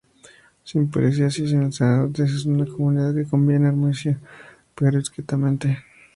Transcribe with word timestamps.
Sin 0.63 0.89
policías 0.89 1.37
y 1.37 1.47
sin 1.47 1.71
sacerdotes, 1.71 2.31
es 2.33 2.45
una 2.47 2.65
comunidad 2.65 3.13
que 3.13 3.25
convive 3.29 3.67
armoniosa 3.67 4.17
pero 4.73 4.97
discretamente. 4.97 5.77